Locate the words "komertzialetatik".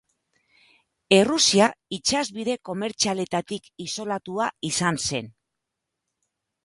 2.69-3.69